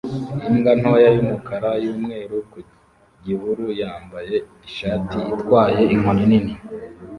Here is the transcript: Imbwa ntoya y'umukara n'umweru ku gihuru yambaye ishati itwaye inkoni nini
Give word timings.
Imbwa 0.49 0.71
ntoya 0.79 1.09
y'umukara 1.15 1.69
n'umweru 1.81 2.35
ku 2.51 2.59
gihuru 3.25 3.65
yambaye 3.81 4.35
ishati 4.67 5.17
itwaye 5.35 5.81
inkoni 5.95 6.23
nini 6.31 6.53